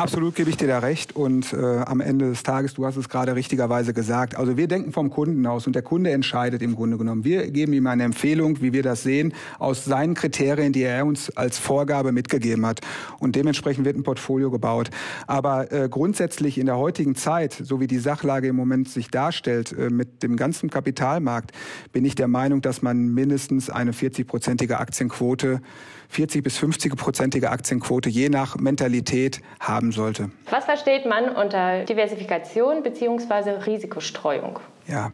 Absolut 0.00 0.34
gebe 0.34 0.48
ich 0.48 0.56
dir 0.56 0.66
da 0.66 0.78
recht. 0.78 1.14
Und 1.14 1.52
äh, 1.52 1.56
am 1.84 2.00
Ende 2.00 2.30
des 2.30 2.42
Tages, 2.42 2.72
du 2.72 2.86
hast 2.86 2.96
es 2.96 3.10
gerade 3.10 3.34
richtigerweise 3.34 3.92
gesagt, 3.92 4.34
also 4.34 4.56
wir 4.56 4.66
denken 4.66 4.92
vom 4.92 5.10
Kunden 5.10 5.46
aus 5.46 5.66
und 5.66 5.74
der 5.74 5.82
Kunde 5.82 6.10
entscheidet 6.10 6.62
im 6.62 6.74
Grunde 6.74 6.96
genommen. 6.96 7.22
Wir 7.22 7.50
geben 7.50 7.74
ihm 7.74 7.86
eine 7.86 8.04
Empfehlung, 8.04 8.62
wie 8.62 8.72
wir 8.72 8.82
das 8.82 9.02
sehen, 9.02 9.34
aus 9.58 9.84
seinen 9.84 10.14
Kriterien, 10.14 10.72
die 10.72 10.84
er 10.84 11.04
uns 11.04 11.28
als 11.36 11.58
Vorgabe 11.58 12.12
mitgegeben 12.12 12.64
hat. 12.64 12.80
Und 13.18 13.36
dementsprechend 13.36 13.84
wird 13.84 13.98
ein 13.98 14.02
Portfolio 14.02 14.50
gebaut. 14.50 14.88
Aber 15.26 15.70
äh, 15.70 15.90
grundsätzlich 15.90 16.56
in 16.56 16.64
der 16.64 16.78
heutigen 16.78 17.14
Zeit, 17.14 17.52
so 17.52 17.78
wie 17.78 17.86
die 17.86 17.98
Sachlage 17.98 18.48
im 18.48 18.56
Moment 18.56 18.88
sich 18.88 19.10
darstellt, 19.10 19.70
äh, 19.72 19.90
mit 19.90 20.22
dem 20.22 20.36
ganzen 20.36 20.70
Kapitalmarkt, 20.70 21.52
bin 21.92 22.06
ich 22.06 22.14
der 22.14 22.28
Meinung, 22.28 22.62
dass 22.62 22.80
man 22.80 23.12
mindestens 23.12 23.68
eine 23.68 23.92
40-prozentige 23.92 24.76
Aktienquote 24.76 25.60
40 26.10 26.42
bis 26.42 26.58
50-prozentige 26.58 27.46
Aktienquote 27.46 28.08
je 28.08 28.28
nach 28.28 28.56
Mentalität 28.56 29.40
haben 29.60 29.92
sollte. 29.92 30.30
Was 30.50 30.64
versteht 30.64 31.06
man 31.06 31.28
unter 31.28 31.84
Diversifikation 31.84 32.82
bzw. 32.82 33.50
Risikostreuung? 33.64 34.58
Ja, 34.88 35.12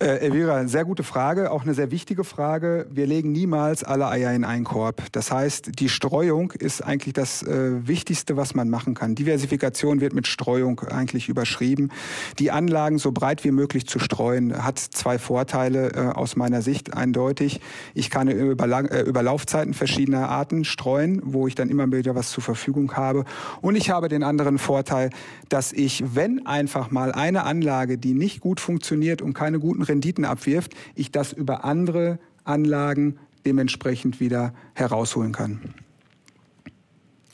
äh, 0.00 0.16
Elvira, 0.20 0.66
sehr 0.66 0.86
gute 0.86 1.02
Frage, 1.02 1.50
auch 1.50 1.62
eine 1.62 1.74
sehr 1.74 1.90
wichtige 1.90 2.24
Frage. 2.24 2.86
Wir 2.90 3.06
legen 3.06 3.32
niemals 3.32 3.84
alle 3.84 4.08
Eier 4.08 4.32
in 4.32 4.44
einen 4.44 4.64
Korb. 4.64 5.02
Das 5.12 5.30
heißt, 5.30 5.78
die 5.78 5.90
Streuung 5.90 6.52
ist 6.52 6.80
eigentlich 6.82 7.12
das 7.12 7.42
äh, 7.42 7.86
Wichtigste, 7.86 8.36
was 8.38 8.54
man 8.54 8.70
machen 8.70 8.94
kann. 8.94 9.14
Diversifikation 9.14 10.00
wird 10.00 10.14
mit 10.14 10.26
Streuung 10.26 10.80
eigentlich 10.80 11.28
überschrieben. 11.28 11.90
Die 12.38 12.50
Anlagen 12.50 12.96
so 12.96 13.12
breit 13.12 13.44
wie 13.44 13.50
möglich 13.50 13.86
zu 13.86 13.98
streuen, 13.98 14.64
hat 14.64 14.78
zwei 14.78 15.18
Vorteile 15.18 15.92
äh, 15.92 15.98
aus 16.16 16.34
meiner 16.34 16.62
Sicht 16.62 16.94
eindeutig. 16.94 17.60
Ich 17.92 18.08
kann 18.08 18.28
über, 18.28 18.90
äh, 18.90 19.02
über 19.02 19.22
Laufzeiten 19.22 19.74
verschiedener 19.74 20.30
Arten 20.30 20.64
streuen, 20.64 21.20
wo 21.24 21.46
ich 21.46 21.54
dann 21.54 21.68
immer 21.68 21.92
wieder 21.92 22.14
was 22.14 22.30
zur 22.30 22.42
Verfügung 22.42 22.96
habe. 22.96 23.26
Und 23.60 23.76
ich 23.76 23.90
habe 23.90 24.08
den 24.08 24.22
anderen 24.22 24.56
Vorteil, 24.56 25.10
dass 25.50 25.72
ich, 25.72 26.02
wenn 26.14 26.46
einfach 26.46 26.90
mal 26.90 27.12
eine 27.12 27.44
Anlage, 27.44 27.98
die 27.98 28.14
nicht 28.14 28.40
gut 28.40 28.60
funktioniert 28.60 29.20
und 29.20 29.34
keine 29.34 29.58
guten 29.58 29.89
Renditen 29.90 30.24
abwirft, 30.24 30.74
ich 30.94 31.12
das 31.12 31.32
über 31.32 31.64
andere 31.64 32.18
Anlagen 32.44 33.18
dementsprechend 33.44 34.20
wieder 34.20 34.54
herausholen 34.74 35.32
kann. 35.32 35.74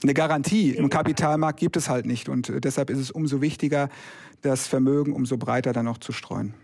eine 0.03 0.15
Garantie 0.15 0.71
im 0.71 0.91
Kapitalmarkt 0.91 1.59
gibt 1.59 1.77
es 1.77 1.89
halt 1.89 2.07
nicht. 2.07 2.29
Und 2.29 2.49
äh, 2.49 2.61
deshalb 2.61 2.91
ist 2.91 2.99
es 2.99 3.11
umso 3.11 3.41
wichtiger, 3.41 3.89
das 4.43 4.67
Vermögen 4.67 5.13
umso 5.13 5.37
breiter 5.37 5.73
dann 5.73 5.89
auch 5.89 5.99
zu 5.99 6.13
streuen. 6.13 6.55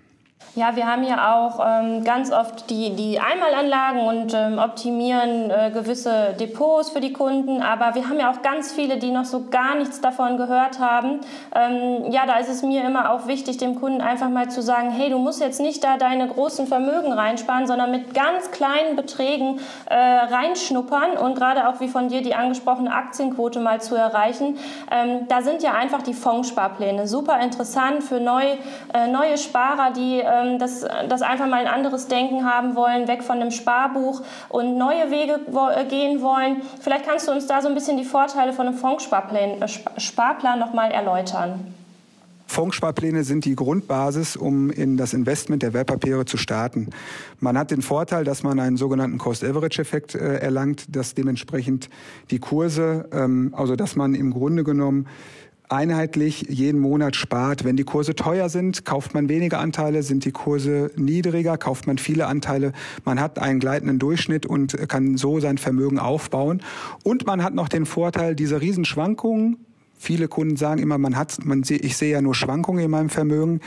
Ja, 0.54 0.76
wir 0.76 0.86
haben 0.86 1.02
ja 1.02 1.34
auch 1.34 1.60
ähm, 1.66 2.04
ganz 2.04 2.30
oft 2.30 2.68
die, 2.68 2.94
die 2.94 3.18
Einmalanlagen 3.18 4.00
und 4.00 4.34
ähm, 4.34 4.58
optimieren 4.58 5.50
äh, 5.50 5.70
gewisse 5.72 6.34
Depots 6.38 6.90
für 6.90 7.00
die 7.00 7.14
Kunden. 7.14 7.62
Aber 7.62 7.94
wir 7.94 8.06
haben 8.06 8.20
ja 8.20 8.30
auch 8.30 8.42
ganz 8.42 8.70
viele, 8.70 8.98
die 8.98 9.12
noch 9.12 9.24
so 9.24 9.46
gar 9.48 9.76
nichts 9.76 10.02
davon 10.02 10.36
gehört 10.36 10.78
haben. 10.78 11.20
Ähm, 11.54 12.12
ja, 12.12 12.26
da 12.26 12.36
ist 12.36 12.50
es 12.50 12.62
mir 12.62 12.84
immer 12.84 13.12
auch 13.12 13.26
wichtig, 13.26 13.56
dem 13.56 13.80
Kunden 13.80 14.02
einfach 14.02 14.28
mal 14.28 14.50
zu 14.50 14.60
sagen, 14.60 14.90
hey, 14.90 15.08
du 15.08 15.16
musst 15.16 15.40
jetzt 15.40 15.58
nicht 15.58 15.82
da 15.84 15.96
deine 15.96 16.28
großen 16.28 16.66
Vermögen 16.66 17.14
reinsparen, 17.14 17.66
sondern 17.66 17.90
mit 17.90 18.12
ganz 18.12 18.50
kleinen 18.50 18.94
Beträgen 18.94 19.58
äh, 19.86 19.94
reinschnuppern 19.96 21.16
und 21.16 21.34
gerade 21.34 21.66
auch 21.66 21.80
wie 21.80 21.88
von 21.88 22.08
dir 22.08 22.20
die 22.20 22.34
angesprochene 22.34 22.92
Aktienquote 22.92 23.58
mal 23.58 23.80
zu 23.80 23.94
erreichen. 23.94 24.58
Ähm, 24.90 25.26
da 25.28 25.40
sind 25.40 25.62
ja 25.62 25.72
einfach 25.72 26.02
die 26.02 26.12
Fondssparpläne 26.12 27.08
super 27.08 27.40
interessant 27.40 28.04
für 28.04 28.20
neu, 28.20 28.42
äh, 28.92 29.06
neue 29.06 29.38
Sparer, 29.38 29.92
die 29.92 30.20
ähm, 30.32 30.58
das, 30.58 30.86
das 31.08 31.22
einfach 31.22 31.46
mal 31.46 31.66
ein 31.66 31.72
anderes 31.72 32.08
Denken 32.08 32.44
haben 32.44 32.74
wollen, 32.74 33.08
weg 33.08 33.22
von 33.22 33.40
dem 33.40 33.50
Sparbuch 33.50 34.22
und 34.48 34.78
neue 34.78 35.10
Wege 35.10 35.40
äh, 35.74 35.84
gehen 35.84 36.22
wollen. 36.22 36.62
Vielleicht 36.80 37.06
kannst 37.06 37.28
du 37.28 37.32
uns 37.32 37.46
da 37.46 37.62
so 37.62 37.68
ein 37.68 37.74
bisschen 37.74 37.96
die 37.96 38.04
Vorteile 38.04 38.52
von 38.52 38.66
einem 38.66 38.76
Fondssparplan 38.76 39.62
äh, 39.62 39.68
Sparplan 39.98 40.58
noch 40.58 40.72
mal 40.72 40.90
erläutern. 40.90 41.74
Fondssparpläne 42.52 43.24
sind 43.24 43.46
die 43.46 43.56
Grundbasis, 43.56 44.36
um 44.36 44.70
in 44.70 44.98
das 44.98 45.14
Investment 45.14 45.62
der 45.62 45.72
Wertpapiere 45.72 46.26
zu 46.26 46.36
starten. 46.36 46.90
Man 47.40 47.56
hat 47.56 47.70
den 47.70 47.80
Vorteil, 47.80 48.24
dass 48.24 48.42
man 48.42 48.60
einen 48.60 48.76
sogenannten 48.76 49.16
Cost-Average-Effekt 49.16 50.14
äh, 50.14 50.36
erlangt, 50.36 50.94
dass 50.94 51.14
dementsprechend 51.14 51.88
die 52.30 52.40
Kurse, 52.40 53.08
ähm, 53.10 53.54
also 53.56 53.74
dass 53.74 53.96
man 53.96 54.14
im 54.14 54.32
Grunde 54.32 54.64
genommen 54.64 55.06
einheitlich 55.72 56.46
jeden 56.48 56.80
Monat 56.80 57.16
spart. 57.16 57.64
Wenn 57.64 57.76
die 57.76 57.84
Kurse 57.84 58.14
teuer 58.14 58.48
sind, 58.48 58.84
kauft 58.84 59.14
man 59.14 59.28
weniger 59.28 59.58
Anteile, 59.58 60.02
sind 60.02 60.24
die 60.24 60.32
Kurse 60.32 60.90
niedriger, 60.96 61.58
kauft 61.58 61.86
man 61.86 61.98
viele 61.98 62.26
Anteile. 62.26 62.72
Man 63.04 63.18
hat 63.18 63.38
einen 63.38 63.58
gleitenden 63.58 63.98
Durchschnitt 63.98 64.46
und 64.46 64.76
kann 64.88 65.16
so 65.16 65.40
sein 65.40 65.58
Vermögen 65.58 65.98
aufbauen. 65.98 66.62
Und 67.02 67.26
man 67.26 67.42
hat 67.42 67.54
noch 67.54 67.68
den 67.68 67.86
Vorteil, 67.86 68.34
diese 68.36 68.60
Riesenschwankungen, 68.60 69.56
Viele 70.02 70.26
Kunden 70.26 70.56
sagen 70.56 70.82
immer, 70.82 70.98
man 70.98 71.14
hat, 71.14 71.44
man 71.44 71.62
ich 71.64 71.96
sehe 71.96 72.10
ja 72.10 72.20
nur 72.20 72.34
Schwankungen 72.34 72.84
in 72.84 72.90
meinem 72.90 73.08
Vermögen. 73.08 73.60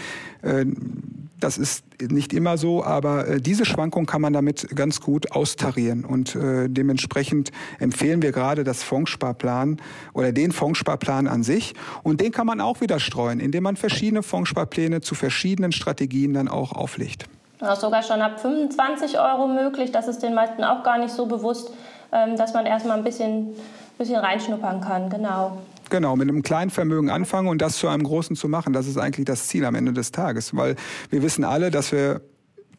Das 1.39 1.58
ist 1.58 1.84
nicht 2.01 2.34
immer 2.34 2.58
so, 2.58 2.84
aber 2.84 3.27
äh, 3.27 3.42
diese 3.42 3.65
Schwankung 3.65 4.06
kann 4.06 4.22
man 4.22 4.34
damit 4.34 4.68
ganz 4.75 5.01
gut 5.01 5.32
austarieren. 5.32 6.06
Und 6.06 6.36
äh, 6.36 6.70
dementsprechend 6.70 7.51
empfehlen 7.80 8.22
wir 8.22 8.32
gerade 8.32 8.63
das 8.63 8.84
Fondssparplan 8.84 9.77
oder 10.13 10.32
den 10.32 10.51
Fondssparplan 10.51 11.27
an 11.27 11.44
sich. 11.44 11.74
Und 12.04 12.22
den 12.22 12.32
kann 12.32 12.48
man 12.48 12.62
auch 12.62 12.82
wieder 12.82 13.00
streuen, 13.00 13.39
indem 13.39 13.63
man 13.63 13.75
verschiedene 13.75 14.24
Fondssparpläne 14.24 15.01
zu 15.01 15.15
verschiedenen 15.15 15.72
Strategien 15.72 16.34
dann 16.34 16.48
auch 16.48 16.72
auflegt. 16.72 17.25
Das 17.60 17.74
ist 17.74 17.82
sogar 17.82 18.04
schon 18.04 18.22
ab 18.22 18.39
25 18.39 19.20
Euro 19.20 19.48
möglich. 19.48 19.92
Das 19.92 20.08
ist 20.08 20.20
den 20.20 20.34
meisten 20.34 20.63
auch 20.63 20.84
gar 20.84 20.98
nicht 20.98 21.13
so 21.13 21.25
bewusst, 21.25 21.72
ähm, 22.12 22.38
dass 22.38 22.54
man 22.54 22.65
erstmal 22.65 22.98
ein 22.98 23.04
bisschen, 23.04 23.56
bisschen 23.98 24.18
reinschnuppern 24.18 24.82
kann. 24.82 25.10
Genau. 25.10 25.58
Genau, 25.95 26.17
mit 26.17 26.27
einem 26.27 26.41
kleinen 26.41 26.71
Vermögen 26.71 27.09
anfangen 27.09 27.47
und 27.47 27.61
das 27.61 27.77
zu 27.77 27.87
einem 27.87 28.03
großen 28.03 28.35
zu 28.35 28.49
machen. 28.49 28.73
Das 28.73 28.85
ist 28.85 28.97
eigentlich 28.97 29.23
das 29.23 29.47
Ziel 29.47 29.63
am 29.63 29.75
Ende 29.75 29.93
des 29.93 30.11
Tages. 30.11 30.53
Weil 30.53 30.75
wir 31.09 31.23
wissen 31.23 31.45
alle, 31.45 31.71
dass 31.71 31.93
wir 31.93 32.19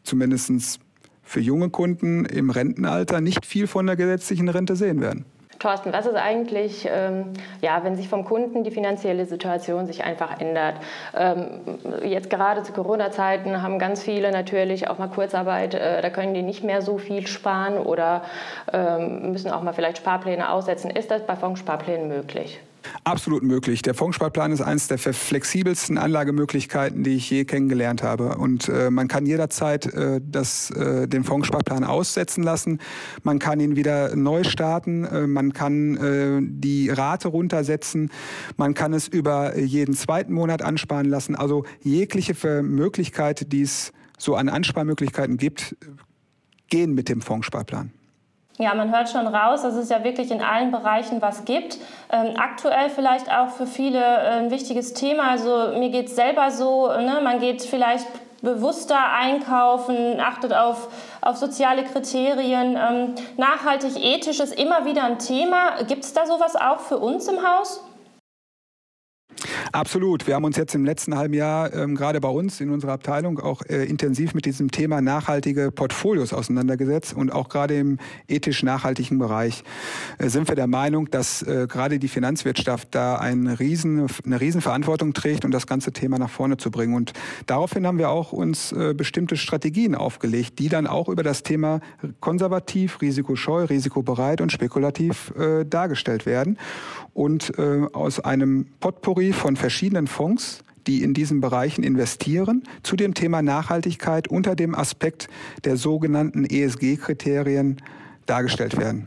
zumindest 0.03 0.79
für 1.23 1.39
junge 1.39 1.71
Kunden 1.71 2.25
im 2.25 2.51
Rentenalter 2.51 3.19
nicht 3.19 3.43
viel 3.47 3.65
von 3.65 3.87
der 3.87 3.95
gesetzlichen 3.95 4.49
Rente 4.49 4.75
sehen 4.75 5.01
werden. 5.01 5.25
Thorsten, 5.57 5.93
was 5.93 6.05
ist 6.05 6.13
eigentlich, 6.13 6.87
ähm, 6.87 7.33
ja, 7.59 7.83
wenn 7.83 7.95
sich 7.95 8.07
vom 8.07 8.23
Kunden 8.23 8.63
die 8.63 8.69
finanzielle 8.69 9.25
Situation 9.25 9.87
sich 9.87 10.03
einfach 10.03 10.39
ändert? 10.39 10.75
Ähm, 11.17 11.47
jetzt 12.03 12.29
gerade 12.29 12.61
zu 12.61 12.71
Corona-Zeiten 12.71 13.63
haben 13.63 13.79
ganz 13.79 14.03
viele 14.03 14.31
natürlich 14.31 14.89
auch 14.89 14.99
mal 14.99 15.07
Kurzarbeit, 15.07 15.73
äh, 15.73 16.03
da 16.03 16.11
können 16.11 16.35
die 16.35 16.43
nicht 16.43 16.63
mehr 16.63 16.83
so 16.83 16.99
viel 16.99 17.25
sparen 17.25 17.79
oder 17.79 18.21
ähm, 18.71 19.31
müssen 19.31 19.49
auch 19.49 19.63
mal 19.63 19.73
vielleicht 19.73 19.97
Sparpläne 19.97 20.51
aussetzen. 20.51 20.91
Ist 20.91 21.09
das 21.09 21.25
bei 21.25 21.35
Fondssparplänen 21.35 22.07
möglich? 22.07 22.59
Absolut 23.03 23.43
möglich. 23.43 23.81
Der 23.81 23.93
Fondssparplan 23.93 24.51
ist 24.51 24.61
eines 24.61 24.87
der 24.87 24.97
flexibelsten 24.97 25.97
Anlagemöglichkeiten, 25.97 27.03
die 27.03 27.15
ich 27.15 27.29
je 27.29 27.45
kennengelernt 27.45 28.03
habe. 28.03 28.37
Und 28.37 28.69
äh, 28.69 28.89
man 28.91 29.07
kann 29.07 29.25
jederzeit 29.25 29.85
äh, 29.93 30.19
das, 30.23 30.71
äh, 30.71 31.07
den 31.07 31.23
Fondssparplan 31.23 31.83
aussetzen 31.83 32.43
lassen. 32.43 32.79
Man 33.23 33.39
kann 33.39 33.59
ihn 33.59 33.75
wieder 33.75 34.15
neu 34.15 34.43
starten. 34.43 35.05
Äh, 35.05 35.27
man 35.27 35.53
kann 35.53 35.97
äh, 35.97 36.39
die 36.41 36.89
Rate 36.89 37.29
runtersetzen. 37.29 38.11
Man 38.57 38.73
kann 38.73 38.93
es 38.93 39.07
über 39.07 39.57
jeden 39.57 39.95
zweiten 39.95 40.33
Monat 40.33 40.61
ansparen 40.61 41.07
lassen. 41.07 41.35
Also 41.35 41.65
jegliche 41.81 42.61
Möglichkeit, 42.61 43.51
die 43.51 43.61
es 43.61 43.91
so 44.17 44.35
an 44.35 44.49
Ansparmöglichkeiten 44.49 45.37
gibt, 45.37 45.75
gehen 46.69 46.93
mit 46.93 47.09
dem 47.09 47.21
Fondssparplan. 47.21 47.91
Ja, 48.59 48.73
man 48.73 48.91
hört 48.91 49.09
schon 49.09 49.27
raus, 49.27 49.61
dass 49.61 49.75
es 49.75 49.89
ja 49.89 50.03
wirklich 50.03 50.31
in 50.31 50.41
allen 50.41 50.71
Bereichen 50.71 51.21
was 51.21 51.45
gibt. 51.45 51.77
Ähm, 52.11 52.33
aktuell 52.37 52.89
vielleicht 52.89 53.31
auch 53.31 53.49
für 53.49 53.67
viele 53.67 53.99
äh, 53.99 54.39
ein 54.39 54.49
wichtiges 54.49 54.93
Thema. 54.93 55.29
Also 55.29 55.73
mir 55.77 55.89
geht 55.89 56.07
es 56.07 56.15
selber 56.15 56.49
so, 56.49 56.87
ne? 56.87 57.19
man 57.23 57.39
geht 57.39 57.61
vielleicht 57.61 58.07
bewusster 58.41 58.97
einkaufen, 59.13 60.19
achtet 60.19 60.53
auf, 60.53 60.87
auf 61.21 61.37
soziale 61.37 61.83
Kriterien. 61.83 62.77
Ähm, 62.77 63.15
nachhaltig, 63.37 63.95
ethisch 63.95 64.39
ist 64.39 64.59
immer 64.59 64.85
wieder 64.85 65.03
ein 65.03 65.19
Thema. 65.19 65.83
Gibt 65.87 66.03
es 66.03 66.13
da 66.13 66.25
sowas 66.25 66.55
auch 66.55 66.79
für 66.79 66.97
uns 66.97 67.27
im 67.27 67.47
Haus? 67.47 67.83
Absolut. 69.71 70.27
Wir 70.27 70.35
haben 70.35 70.45
uns 70.45 70.55
jetzt 70.55 70.75
im 70.75 70.85
letzten 70.85 71.15
halben 71.15 71.33
Jahr 71.33 71.73
ähm, 71.73 71.95
gerade 71.95 72.21
bei 72.21 72.29
uns 72.29 72.61
in 72.61 72.69
unserer 72.69 72.93
Abteilung 72.93 73.39
auch 73.39 73.61
äh, 73.63 73.85
intensiv 73.85 74.33
mit 74.33 74.45
diesem 74.45 74.71
Thema 74.71 75.01
nachhaltige 75.01 75.71
Portfolios 75.71 76.33
auseinandergesetzt 76.33 77.13
und 77.13 77.31
auch 77.31 77.49
gerade 77.49 77.77
im 77.77 77.97
ethisch 78.27 78.63
nachhaltigen 78.63 79.17
Bereich 79.17 79.63
äh, 80.19 80.29
sind 80.29 80.47
wir 80.47 80.55
der 80.55 80.67
Meinung, 80.67 81.09
dass 81.09 81.41
äh, 81.41 81.67
gerade 81.67 81.99
die 81.99 82.07
Finanzwirtschaft 82.07 82.89
da 82.91 83.17
ein 83.17 83.47
riesen, 83.47 84.07
eine 84.25 84.39
Riesenverantwortung 84.39 85.13
trägt, 85.13 85.43
um 85.43 85.51
das 85.51 85.67
ganze 85.67 85.91
Thema 85.91 86.17
nach 86.17 86.29
vorne 86.29 86.57
zu 86.57 86.71
bringen. 86.71 86.93
Und 86.93 87.13
daraufhin 87.45 87.85
haben 87.85 87.97
wir 87.97 88.09
auch 88.09 88.31
uns 88.31 88.71
äh, 88.71 88.93
bestimmte 88.93 89.35
Strategien 89.35 89.95
aufgelegt, 89.95 90.59
die 90.59 90.69
dann 90.69 90.87
auch 90.87 91.09
über 91.09 91.23
das 91.23 91.43
Thema 91.43 91.81
konservativ, 92.19 93.01
risikoscheu, 93.01 93.65
risikobereit 93.65 94.41
und 94.41 94.51
spekulativ 94.51 95.33
äh, 95.37 95.65
dargestellt 95.65 96.25
werden 96.25 96.57
und 97.17 97.57
äh, 97.57 97.87
aus 97.93 98.19
einem 98.19 98.67
Potpourri 98.79 99.33
von 99.33 99.56
verschiedenen 99.57 100.07
Fonds 100.07 100.63
die 100.87 101.03
in 101.03 101.13
diesen 101.13 101.41
Bereichen 101.41 101.83
investieren, 101.83 102.63
zu 102.81 102.95
dem 102.95 103.13
Thema 103.13 103.41
Nachhaltigkeit 103.41 104.27
unter 104.27 104.55
dem 104.55 104.73
Aspekt 104.73 105.27
der 105.65 105.77
sogenannten 105.77 106.45
ESG-Kriterien 106.45 107.81
dargestellt 108.25 108.77
werden. 108.77 109.05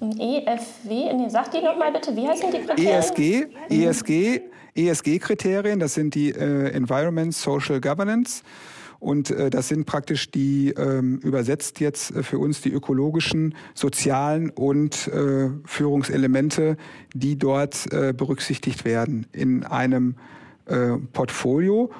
EFW, 0.00 1.14
nee, 1.14 1.28
sag 1.28 1.50
die 1.50 1.62
nochmal 1.62 1.92
bitte, 1.92 2.14
wie 2.14 2.28
heißen 2.28 2.50
die 2.50 2.58
Kriterien? 2.58 2.88
ESG, 2.88 3.46
ESG, 3.70 4.40
ESG-Kriterien, 4.74 5.80
das 5.80 5.94
sind 5.94 6.14
die 6.14 6.30
äh, 6.30 6.70
Environment 6.72 7.34
Social 7.34 7.80
Governance. 7.80 8.42
Und 9.04 9.30
äh, 9.30 9.50
das 9.50 9.68
sind 9.68 9.84
praktisch 9.84 10.30
die, 10.30 10.70
ähm, 10.70 11.18
übersetzt 11.18 11.78
jetzt 11.78 12.16
äh, 12.16 12.22
für 12.22 12.38
uns 12.38 12.62
die 12.62 12.72
ökologischen, 12.72 13.54
sozialen 13.74 14.48
und 14.48 15.08
äh, 15.08 15.50
Führungselemente, 15.66 16.78
die 17.12 17.36
dort 17.36 17.92
äh, 17.92 18.14
berücksichtigt 18.16 18.86
werden 18.86 19.26
in 19.30 19.62
einem 19.62 20.14
äh, 20.64 20.96
Portfolio. 21.12 21.90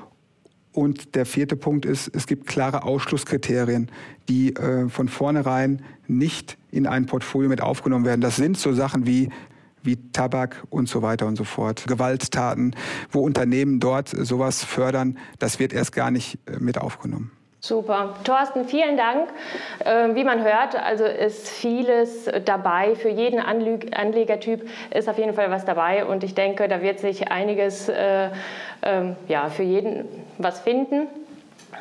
Und 0.73 1.15
der 1.15 1.27
vierte 1.27 1.57
Punkt 1.57 1.85
ist, 1.85 2.11
es 2.15 2.27
gibt 2.27 2.47
klare 2.47 2.85
Ausschlusskriterien, 2.85 3.91
die 4.31 4.57
äh, 4.57 4.89
von 4.89 5.11
vornherein 5.11 5.83
nicht 6.09 6.57
in 6.71 6.87
ein 6.87 7.05
Portfolio 7.05 7.51
mit 7.51 7.61
aufgenommen 7.61 8.07
werden. 8.07 8.23
Das 8.23 8.37
sind 8.37 8.57
so 8.57 8.73
Sachen 8.73 9.07
wie 9.07 9.29
wie 9.85 9.97
Tabak 10.13 10.65
und 10.71 10.89
so 10.89 11.03
weiter 11.03 11.27
und 11.27 11.37
so 11.37 11.45
fort. 11.45 11.85
Gewalttaten, 11.87 12.75
wo 13.11 13.21
Unternehmen 13.21 13.81
dort 13.81 14.09
sowas 14.09 14.65
fördern, 14.65 15.19
das 15.39 15.59
wird 15.59 15.73
erst 15.73 15.93
gar 15.93 16.11
nicht 16.11 16.39
äh, 16.47 16.59
mit 16.59 16.79
aufgenommen. 16.79 17.31
Super. 17.65 18.15
Thorsten, 18.25 18.67
vielen 18.67 18.99
Dank. 18.99 19.31
Ähm, 19.87 20.15
wie 20.15 20.25
man 20.25 20.45
hört, 20.45 20.77
also 20.77 21.05
ist 21.05 21.49
vieles 21.49 22.31
dabei. 22.45 22.95
Für 22.95 23.09
jeden 23.09 23.41
Anlegertyp 23.41 24.69
ist 24.93 25.09
auf 25.09 25.17
jeden 25.17 25.33
Fall 25.33 25.51
was 25.51 25.65
dabei. 25.65 26.05
Und 26.05 26.25
ich 26.25 26.35
denke, 26.35 26.69
da 26.69 26.83
wird 26.83 26.99
sich 26.99 27.33
einiges 27.33 27.89
äh, 27.89 28.27
äh, 28.27 28.31
ja, 29.29 29.49
für 29.49 29.63
jeden 29.63 30.05
was 30.37 30.61
finden. 30.61 31.07